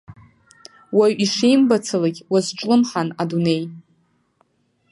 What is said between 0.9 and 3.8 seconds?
Уаҩ ишимбацалагь уазҿлымҳан адунеи.